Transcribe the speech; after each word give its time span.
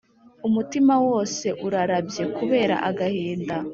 umutima 0.47 0.93
wose 1.07 1.47
urarabye 1.65 2.23
kubera 2.37 2.75
agahinda 2.89 3.55